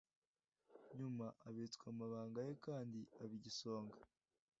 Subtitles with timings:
[0.97, 3.97] nyuma abitswa amabanga ye kandi aba igisonga.